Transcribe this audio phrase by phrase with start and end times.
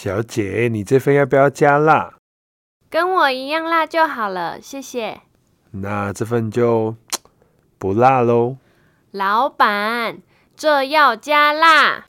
[0.00, 2.14] 小姐，你这份要不要加辣？
[2.88, 5.22] 跟我一样辣就好了，谢谢。
[5.72, 6.94] 那这份就
[7.80, 8.58] 不辣喽。
[9.10, 10.18] 老板，
[10.56, 12.04] 这要加辣。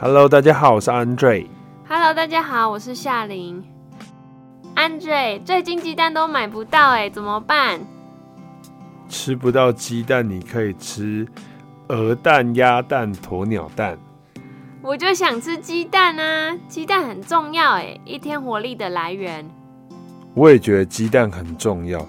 [0.00, 1.46] Hello，大家好，我是 Andre。
[1.86, 3.62] Hello，大家好，我是夏琳。
[4.76, 7.80] Andre，最近鸡蛋都买不到哎，怎么办？
[9.10, 11.28] 吃不到鸡蛋，你可以吃
[11.90, 13.98] 鹅蛋、鸭蛋、鸵鸟蛋。
[14.80, 19.44] 我就想吃鸡蛋啊，鸡蛋很重要哎，一天活力的来源。
[20.34, 22.06] 我也觉得鸡蛋很重要。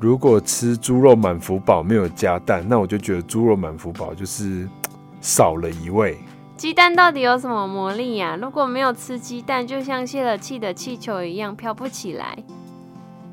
[0.00, 4.68] 如果吃猪肉满福堡没有加蛋，那我就觉得猪肉满福堡就是
[5.22, 6.18] 少了一味。
[6.56, 8.36] 鸡蛋到底有什么魔力呀？
[8.36, 12.36] 如果没有吃鸡蛋，就像泄了气的气球一样飘不起来。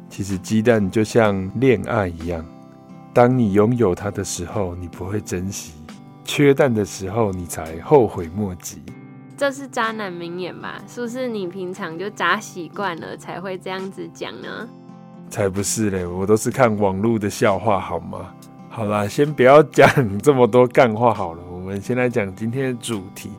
[0.07, 2.45] 其实鸡蛋就像恋爱一样，
[3.13, 5.73] 当你拥有它的时候，你不会珍惜。
[6.31, 8.79] 缺蛋的时候，你才后悔莫及。
[9.35, 10.79] 这是渣男名言吧？
[10.87, 14.69] 是不是你平常就渣习惯了，才会这样子讲呢？
[15.27, 18.31] 才不是嘞，我都是看网络的笑话，好吗？
[18.69, 23.31] 好啦，先不要讲这么多干话好了，我们先来讲今天的主题：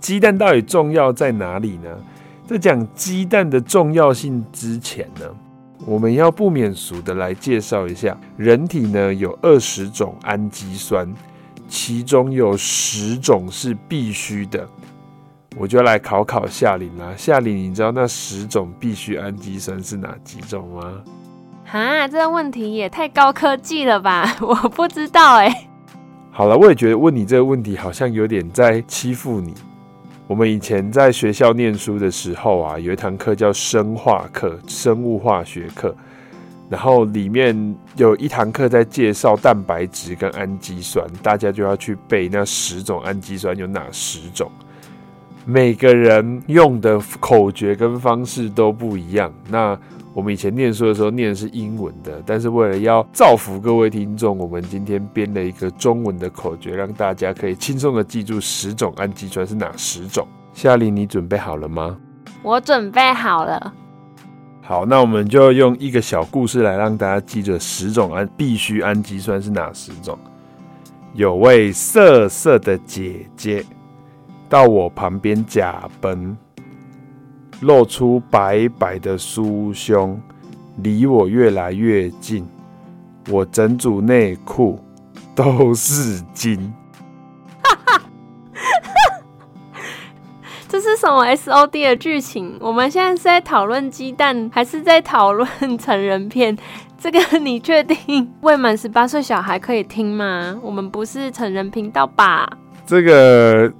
[0.00, 1.90] 鸡蛋到底重要在哪里呢？
[2.46, 5.26] 在讲鸡蛋的重要性之前呢，
[5.84, 11.06] 我们要不免俗的来介绍一下，人体呢有二十种氨基酸。
[11.70, 14.68] 其中有十种是必须的，
[15.56, 17.14] 我就来考考夏琳啦。
[17.16, 21.00] 夏琳，你知道那十种必须氨基酸是哪几种吗？
[21.64, 24.36] 哈，这个问题也太高科技了吧！
[24.42, 25.68] 我不知道哎。
[26.32, 29.54] 好了，我也觉得问你这个问题好像有点在欺负你。
[30.26, 35.94] 我们以前在学校念书的时候啊，有一堂课叫生化课，生物化学课。
[36.70, 44.48] 然后里面有一堂课在介绍蛋白质跟氨基酸，大家就要去背那十种氨基酸有哪十种。
[45.44, 49.32] 每个人用的口诀跟方式都不一样。
[49.48, 49.76] 那
[50.14, 60.24] 我们以前念书的时候念的是英文的，但是为了要造福各位听众，我们今天编了一个中文的口诀，让大家可以轻松的记住十种氨基酸是哪十种。
[60.52, 61.96] 夏琳，你准备好了吗？
[62.42, 63.72] 我准备好了。
[64.70, 70.16] 好，那我们就用一个小故事来让大家记着十种氨必需氨基酸是哪十种。
[71.12, 73.64] 有位色色的姐姐
[74.48, 76.38] 到我旁边假奔，
[77.62, 80.16] 露出白白的酥胸，
[80.76, 82.46] 离我越来越近，
[83.28, 84.78] 我整组内裤
[85.34, 86.72] 都是金。
[90.70, 92.56] 这是什么 S O D 的剧情？
[92.60, 96.56] 我们现在是在讨论鸡蛋，还是在讨论成人片？
[96.96, 100.56] 这个你确定未满十八岁小孩可以听吗？
[100.62, 102.48] 我们不是成人频道吧？
[102.86, 103.72] 这个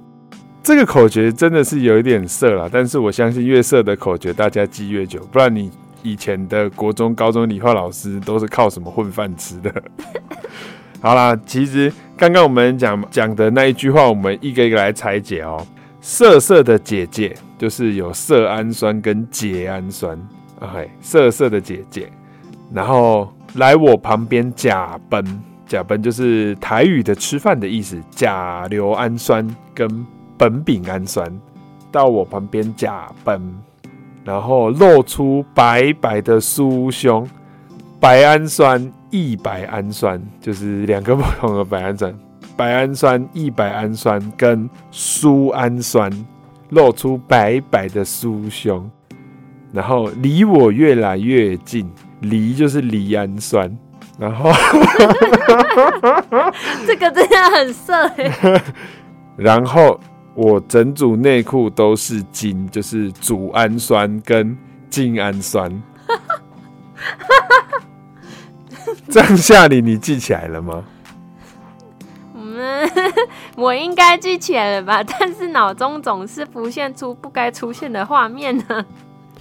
[0.61, 5.71] 这个口诀真的是有一点色啦，但是我相信越色的口诀大家记越久，不然你
[6.03, 9.73] 以前的国中、高中理化老师都是靠什么混饭吃的？
[10.99, 15.65] 好啦，其实刚刚我们讲讲的那一句话，我们一个一个来拆解哦。
[16.01, 20.19] 色色的姐姐就是有色氨酸跟缬氨酸
[20.59, 22.11] ，OK，色色的姐姐，
[22.73, 25.23] 然后来我旁边假奔，
[25.67, 29.87] 假奔就是台语的吃饭的意思，甲硫氨酸跟
[30.39, 31.31] 苯丙氨酸
[31.91, 33.39] 到我旁边假奔，
[34.23, 37.29] 然后露出白白的酥胸，
[37.99, 42.11] 白氨酸、异白氨酸就是两个不同的白氨酸。
[42.61, 46.11] 白氨酸、异白氨酸跟苏氨酸
[46.69, 48.87] 露出白白的酥胸，
[49.73, 53.75] 然后离我越来越近，离就是离氨酸，
[54.19, 54.51] 然后
[56.85, 58.61] 这个真的很色欸。
[59.35, 59.99] 然后
[60.35, 64.55] 我整组内裤都是金，就是组氨酸跟
[64.87, 65.81] 精氨酸。
[69.09, 70.83] 这样下你你记起来了吗？
[73.55, 75.03] 我应该记起来了吧？
[75.19, 78.85] 但是脑中总是浮现出不该出现的画面呢。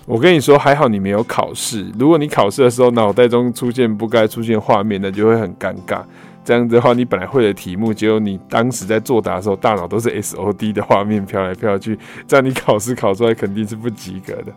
[0.06, 1.86] 我跟你说，还好你没有考试。
[1.98, 6.02] 如果你考试的时候脑袋中出现不该出现画面，那就会很尴尬。
[6.44, 14.52] 这样子的话，你本来会的题目，结果你当时在作答的时候，大脑都是 SOD 的画面飘来飘去，这样你考试考出来肯定是不及格的。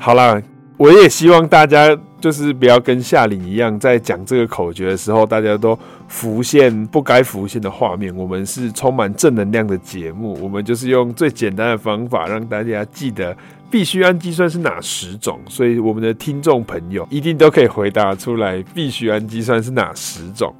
[0.00, 0.40] 好啦。
[0.76, 5.78] 我也希望大家就是不要跟夏琳一样，在讲这个口诀的时候，大家都
[6.10, 8.14] 浮现不该浮现的画面。
[8.16, 13.34] 我们是充满正能量的节目，我们就是用最简单的方法让大家记得
[13.70, 15.38] 必须氨基酸是哪十种。
[15.48, 20.52] 所以我们的听众朋友一定都可以回答出来，必须氨基酸是哪十种。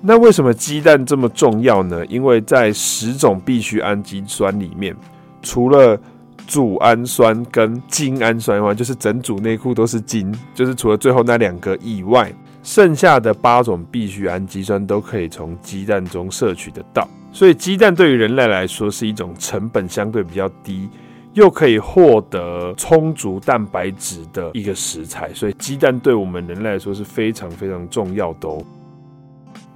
[0.00, 2.04] 那为什么鸡蛋这么重要呢？
[2.06, 4.96] 因为在十种必需氨基酸里面，
[5.42, 6.00] 除了
[6.46, 12.32] 组氨酸跟精氨酸外，就是整组内裤都是精，就是除了最后那两个以外，
[12.62, 17.06] 剩下的八种必需氨基酸都可以从鸡蛋中摄取得到。
[17.32, 20.88] 所以鸡蛋对于人类来说是一种成本相对比较低，
[21.34, 25.32] 又可以获得充足蛋白质的一个食材。
[25.34, 28.64] 所以鸡蛋对我们人类来说是非常非常重要的哦。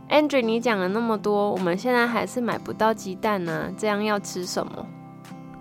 [0.08, 4.86] Andrew，你讲了那么多，我们现在还是买不到鸡蛋呢，这样要吃什么？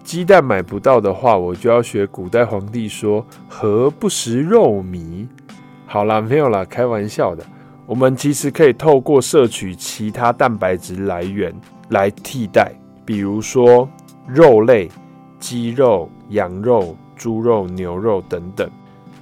[0.09, 5.27] 鸡蛋买不到的话，我就要学古代皇帝说：“何不食肉糜？”
[5.85, 7.45] 好啦，没有啦，开玩笑的。
[7.85, 11.53] 我们其实可以透过摄取其他蛋白质来源
[11.89, 12.71] 来替代，
[13.05, 13.87] 比如说
[14.25, 14.89] 肉类、
[15.39, 18.67] 鸡肉、羊肉、猪肉、牛肉等等；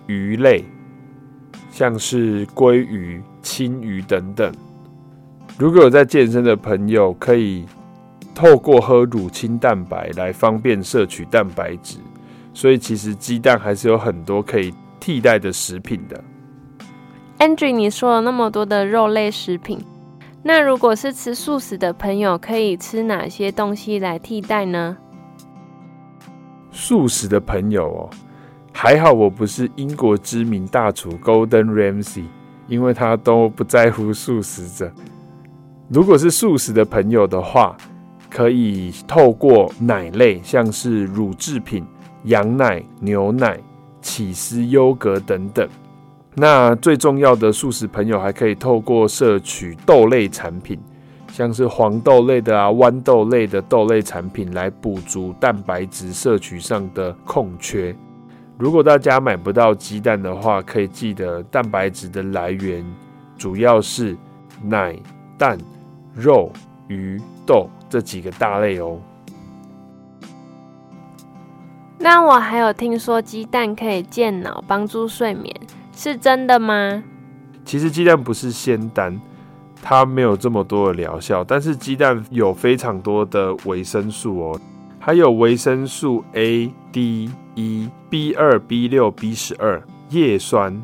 [0.06, 0.63] 鱼类，
[1.69, 4.50] 像是鲑鱼、青鱼等等。
[5.57, 7.66] 如果有在健身的朋友，可以
[8.38, 11.98] 透过喝乳清蛋白来方便摄取蛋白质，
[12.54, 16.24] 所以其实鸡蛋还是有很多可以替代的食品的。
[17.39, 19.84] Andrew，你说了那么多的肉类食品，
[20.44, 24.95] 那如果是吃素食的朋友，可以吃哪些东西来替代呢？
[26.72, 28.10] 素食的朋友哦，
[28.72, 32.25] 还好我不是英国知名大厨 Golden Ramsay，
[32.68, 34.92] 因为他都不在乎素食者。
[35.89, 37.75] 如果是素食的朋友的话，
[38.38, 41.84] 可以透过奶类，像是乳制品、
[42.25, 43.60] 羊奶、牛奶、
[44.00, 45.68] 起司、优格等等。
[46.36, 50.80] 那最重要的素食朋友还可以透过摄取豆类产品，
[51.31, 57.95] 像是黄豆类的啊、豌豆类的豆类产品，来补足蛋白质摄取上的空缺。
[58.56, 62.86] 如果大家买不到鸡蛋的话，可以记得蛋白质的来源
[63.36, 64.16] 主要是
[64.63, 64.95] 奶、
[65.39, 65.57] 蛋。
[66.13, 66.51] 肉、
[66.88, 69.00] 鱼、豆这几个大类哦。
[72.00, 75.54] 那我还有听说鸡蛋可以健脑、帮助睡眠，
[75.94, 77.04] 是真的吗？
[77.66, 79.19] 其实鸡蛋不是仙丹，
[79.81, 81.44] 它没有这么多的疗效。
[81.44, 84.62] 但是鸡蛋有非常多的维生素哦，
[85.00, 89.81] 还有维生素 A、D、E、B 二、B 六、B 十二、
[90.12, 90.80] 叶酸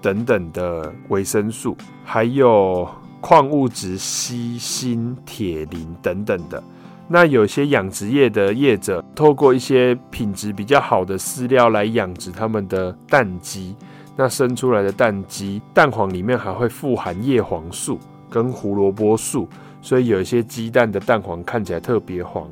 [0.00, 2.88] 等等的维生素，还有。
[3.26, 6.62] 矿物质硒、锌、铁、磷等等的，
[7.08, 13.74] 那有些养殖业的业者，透过一些品质比较好的饲料来养殖他们的蛋鸡，
[14.14, 17.98] 那生出来的蛋鸡蛋黄里面还会富含叶黄素
[18.28, 19.48] 跟胡萝卜素，
[19.80, 22.46] 所以有一些鸡蛋的蛋黄看起来特别黄。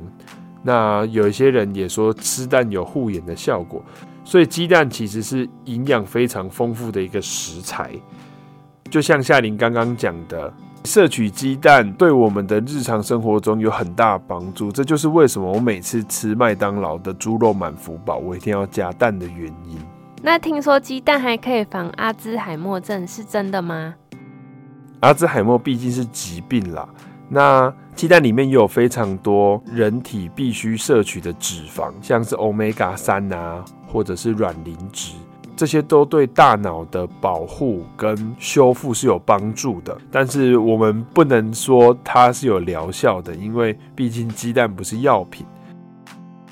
[0.63, 3.79] 那有一些人也说吃蛋有护眼的效果，
[4.25, 7.91] 所以鸡蛋其实是营养非常丰富的一个食材。
[8.93, 10.53] 就像夏琳刚刚讲的，
[10.83, 14.71] 摄取鸡蛋对我们的日常生活中有很大帮助。
[14.71, 19.79] 这就是为什么我每次吃麦当劳的猪肉满福堡，我一定要加蛋的原因。
[20.21, 23.95] 那听说鸡蛋还可以防阿兹海默症，是真的吗？
[24.99, 26.87] 阿兹海默毕竟是疾病啦。
[27.27, 35.13] 那鸡蛋里面也有非常多人体必须摄取的脂肪，像是欧米伽三啊，或者是卵磷脂。
[35.55, 45.45] 这些都对大脑的保护跟修复是有帮助的，但是我们不能说它是有疗效的，因为毕竟鸡蛋不是药品。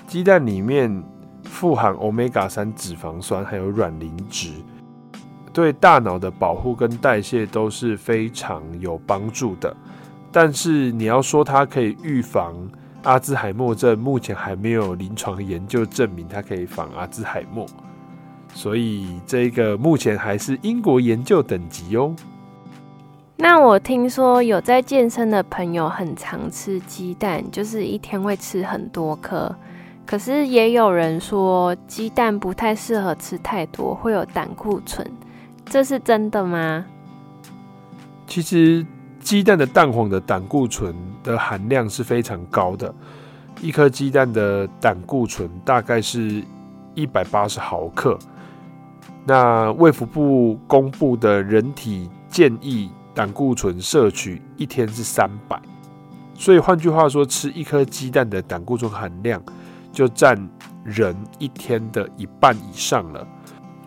[0.05, 1.03] 鸡蛋里面
[1.43, 4.51] 富含欧米伽三脂肪酸，还有卵磷脂，
[5.51, 9.75] 对大脑的保护跟代谢都是非常有帮助的。
[10.31, 12.55] 但是你要说它可以预防
[13.03, 17.65] 阿兹海默症，目前还没有临床研究证明它可以防阿兹海默。
[18.53, 22.15] 所以这个目前还是英国研究等级哦。
[23.37, 29.53] 那我听说有在健身的朋友很常吃鸡蛋，就是一天会吃很多颗。
[30.05, 35.09] 可是也有人说鸡蛋不太适合吃太多，会有胆固醇，
[35.65, 36.85] 这是真的吗？
[38.27, 38.85] 其实
[39.21, 40.93] 鸡蛋的蛋黄的胆固醇
[41.23, 42.93] 的含量是非常高的，
[43.61, 46.43] 一颗鸡蛋的胆固醇大概是
[46.93, 48.19] 一百八十毫克。
[49.25, 55.61] 那卫福部公布的人体建议胆固醇摄取一天是三百，
[56.33, 59.41] 所以换句话说，吃一颗鸡蛋的胆固醇含量
[59.91, 60.35] 就占
[60.83, 63.27] 人一天的一半以上了。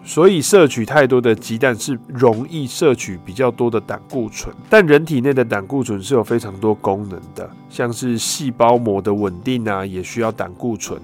[0.07, 11.01] 所以摄取太多的鸡蛋是容易摄取比较多的胆固醇，但人体内的胆固醇是有非常多功能的，像是细胞膜的稳定啊，也需要胆固醇；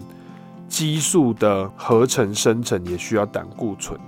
[0.69, 3.99] 激素的合成生成也需要胆固醇。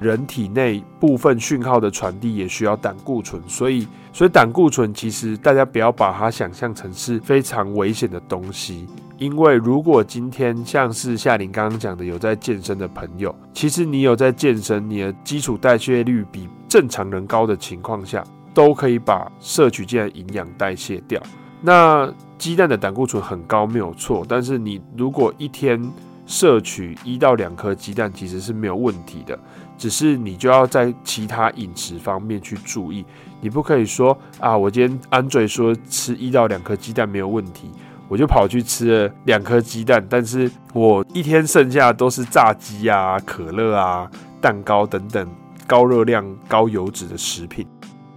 [0.00, 8.86] 人体内部分讯号的传递也需要胆固醇，所以，所以胆固醇其实大家不要把它想象成是非常危险的东西，
[9.18, 18.22] 因为如果今天像是夏琳刚刚讲的，有在健身的朋友，其实你有在健身，你的基础代谢率比正常人高的情况下，
[18.54, 21.20] 都可以把摄取进来营养代谢掉。
[21.60, 25.82] 那鸡蛋的胆固醇很高没有错，但是你如果一天
[26.24, 29.36] 摄取一到两颗鸡蛋，其实是没有问题的，
[29.78, 33.04] 只是你就要在其他饮食方面去注意。
[33.40, 37.70] 你不可以说啊，我今天 Andre 说吃一到两颗鸡蛋没有问题，
[38.08, 45.28] 我就跑去吃了两颗鸡蛋，但是我一天剩下都是炸鸡啊、可乐啊、蛋糕等等
[45.68, 47.64] 高热量、高油脂的食品。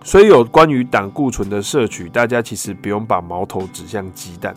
[0.04, 4.56] 所以有关于胆固醇的摄取，大家其实不用把矛头指向鸡蛋，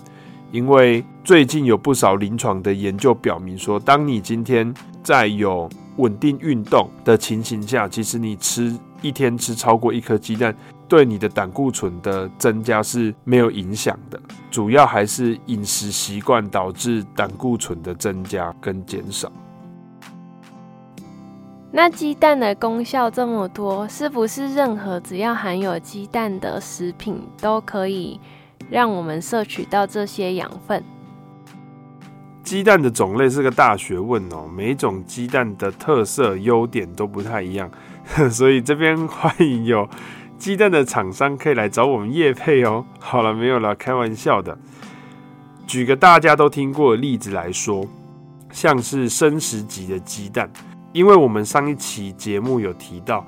[0.51, 10.55] 因为最近有不少临床的研究表明说，当你今天在有稳定运动的情形下，其实你吃一天吃超过一颗鸡蛋，
[10.89, 14.21] 对你的胆固醇的增加是没有影响的，
[14.51, 19.31] 主要还是饮食习惯导致胆固醇的增加跟减少。
[21.71, 28.21] 那鸡蛋的功效这么多，是不是任何只要含有鸡蛋的食品都可以
[28.71, 30.83] 让我们摄取到这些养分？
[32.45, 37.71] 鸡蛋的种类是个大学问哦，每一种鸡蛋的特色优点都不太一样，
[38.31, 39.89] 所以这边欢迎有
[40.39, 42.85] 鸡蛋的厂商可以来找我们业配哦。
[43.01, 44.57] 好了，没有了，开玩笑的。
[45.67, 47.87] 举个大家都听过的例子来说，
[48.53, 50.51] 像是生食级的鸡蛋。
[50.93, 53.27] 因为我们上一期节目有提到，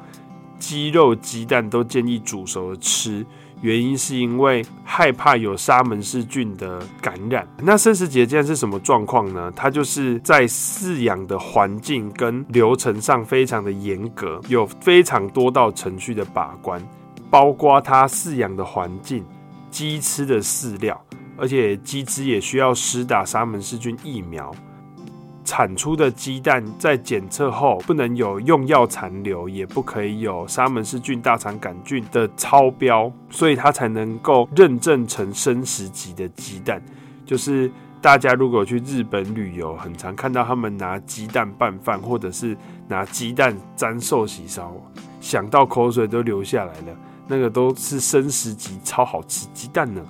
[0.58, 3.24] 鸡肉、鸡蛋都建议煮熟了吃，
[3.62, 7.46] 原因是因为害怕有沙门氏菌的感染。
[7.62, 9.52] 那生食级的鸡蛋是什么状况呢？
[9.56, 16.80] 它就是在饲养的环境跟流程上非常的严格，有非常多道程序的把关，
[17.30, 19.24] 包括它饲养的环境、
[19.70, 21.00] 鸡吃的饲料，
[21.36, 24.54] 而且鸡只也需要施打沙门氏菌疫苗。
[25.46, 36.82] 产出的鸡蛋在检测后不能有用药残留，也不可以有沙门氏菌、大肠杆菌的超标，所以它才能够认证成生食级的鸡蛋。
[37.24, 37.70] 就是
[38.02, 42.56] 大家如果去日本旅游，很常看到他们拿鸡蛋拌饭，或者是
[42.88, 44.74] 拿鸡蛋沾寿喜烧，
[45.20, 46.96] 想到口水都流下来了。
[47.28, 50.00] 那个都是生食级，超好吃鸡蛋呢。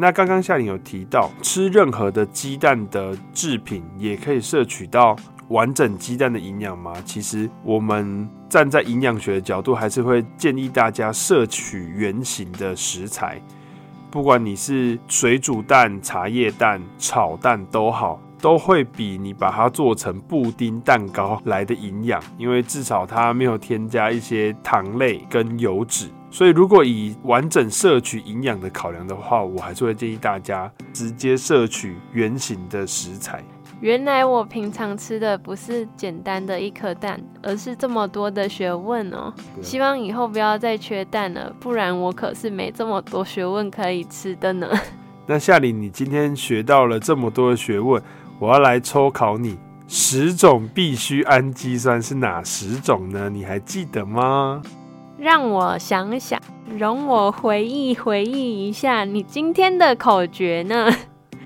[0.00, 5.16] 那刚刚夏玲有提到，吃任何的鸡蛋的制品也可以摄取到
[5.48, 6.92] 完整鸡蛋的营养吗？
[7.04, 13.42] 其实我们站在营养学的角度，还是会建议大家摄取原型的食材，
[14.08, 26.08] 不管你是水煮蛋、茶叶蛋、炒蛋都好，都会比你把它做成布丁蛋糕来的营养，因为至少它没有添加一些糖类跟油脂。
[26.30, 33.42] 所以，如果以完整摄取营养的考量的话，我还是会建议大家直接摄取原形的食材。
[33.80, 39.32] 原来我平常吃的不是简单的一颗蛋，而是这么多的学问哦。
[39.62, 44.68] 希望以后不要再缺蛋了，不然我可是没这么多学问可以吃的呢。
[45.26, 48.02] 那夏琳，你今天学到了这么多的学问，
[48.40, 49.56] 我要来抽考你：
[49.86, 53.30] 十种必需氨基酸是哪十种呢？
[53.30, 54.60] 你还记得吗？
[55.18, 56.40] 让我想想，
[56.78, 60.88] 容我回忆回忆一下，你今天的口诀呢？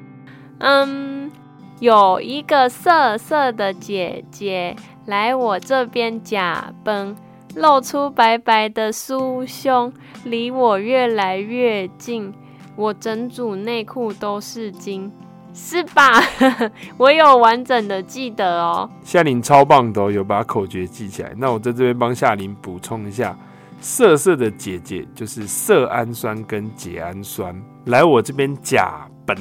[0.60, 1.32] 嗯，
[1.80, 4.76] 有一个色色的姐姐
[5.06, 7.16] 来我这边假崩，
[7.56, 9.90] 露出白白的酥胸，
[10.24, 12.30] 离我越来越近，
[12.76, 15.10] 我整组内裤都是金，
[15.54, 16.20] 是吧？
[16.98, 18.90] 我有完整的记得哦。
[19.02, 21.32] 夏琳超棒的，有把口诀记起来。
[21.38, 23.34] 那我在这边帮夏琳补充一下。
[23.82, 27.52] 色色的姐姐就是色氨酸跟缬氨酸，
[27.86, 29.36] 来我这边甲苯，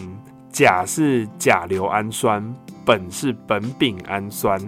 [0.51, 2.43] 甲是甲硫氨酸，
[2.83, 4.59] 苯是苯丙氨酸，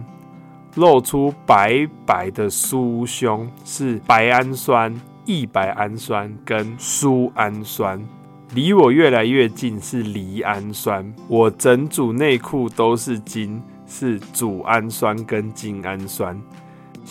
[0.76, 4.94] 露出白白的酥胸是白氨酸、
[5.26, 8.00] 异白氨酸跟苏氨酸，
[8.54, 16.40] 离我越来越近是离氨酸，我整组内裤都是金是组氨酸跟精氨酸。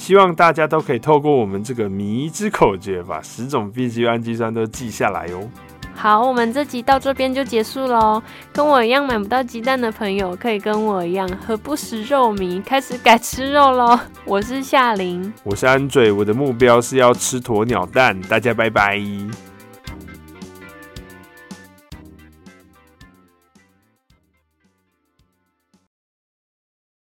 [0.03, 5.49] 希望大家都可以透过我们这个迷之口诀，把十种必需氨基酸都记下来哦。
[5.95, 8.21] 好，我们这集到这边就结束喽。
[8.53, 13.97] 跟我一样买不到鸡蛋的朋友，可以跟我一样，和不食肉迷，开始改吃肉喽。
[14.27, 18.21] 我是夏琳，我是 Andre，我的目标是要吃鸵鸟蛋。
[18.23, 19.01] 大家拜拜。